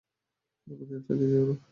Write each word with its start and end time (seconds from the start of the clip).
আমাদের 0.67 0.99
ফেলে 1.05 1.25
যেয়ো 1.31 1.45
না! 1.49 1.55